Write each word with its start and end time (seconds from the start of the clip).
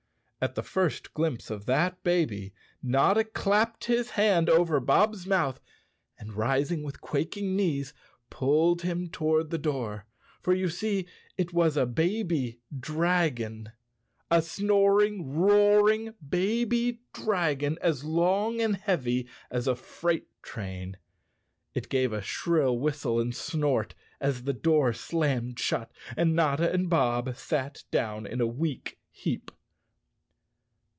At 0.43 0.55
the 0.55 0.63
first 0.63 1.13
glimpse 1.13 1.51
of 1.51 1.67
that 1.67 2.01
baby, 2.03 2.51
Notta 2.81 3.23
clapped 3.25 3.85
his 3.85 4.09
hand 4.17 4.49
over 4.49 4.79
Bob's 4.79 5.27
mouth 5.27 5.61
and, 6.17 6.33
rising 6.33 6.81
with 6.81 6.99
quaking 6.99 7.55
knees, 7.55 7.93
pulled 8.31 8.81
him 8.81 9.07
toward 9.07 9.51
the 9.51 9.59
door. 9.59 10.07
For 10.41 10.55
you 10.55 10.67
see 10.67 11.05
it 11.37 11.53
was 11.53 11.77
a 11.77 11.85
baby 11.85 12.59
dragon—a 12.75 14.41
snoring, 14.41 15.31
roaring 15.35 16.15
baby 16.27 17.01
dragon 17.13 17.77
as 17.79 18.03
long 18.03 18.61
and 18.61 18.77
heavy 18.77 19.27
as 19.51 19.67
a 19.67 19.75
freight 19.75 20.27
train. 20.41 20.97
It 21.75 21.87
gave 21.87 22.11
a 22.11 22.21
shrill 22.23 22.79
whistle 22.79 23.19
and 23.19 23.35
snort 23.35 23.93
as 24.19 24.41
the 24.45 24.53
door 24.53 24.91
slammed 24.91 25.59
shut 25.59 25.91
and 26.17 26.35
Notta 26.35 26.73
and 26.73 26.89
Bob 26.89 27.35
sat 27.37 27.83
down 27.91 28.25
in 28.25 28.41
a 28.41 28.47
weak 28.47 28.97
heap. 29.11 29.51